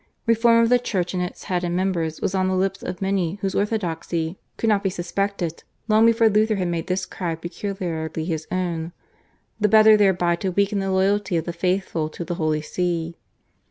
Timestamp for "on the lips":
2.33-2.81